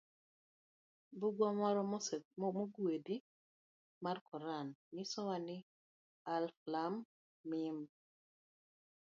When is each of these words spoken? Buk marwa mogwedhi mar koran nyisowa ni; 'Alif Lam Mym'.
Buk 1.19 1.35
marwa 1.59 1.81
mogwedhi 2.57 3.15
mar 4.03 4.17
koran 4.27 4.67
nyisowa 4.95 5.35
ni; 5.45 5.57
'Alif 6.25 6.57
Lam 6.73 6.93
Mym'. 7.49 7.81